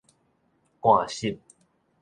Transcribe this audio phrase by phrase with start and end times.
[0.79, 1.37] 汗溼